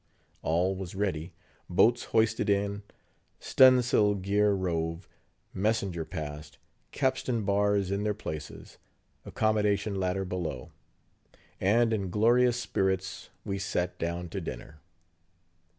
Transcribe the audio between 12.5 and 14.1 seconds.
spirits, we sat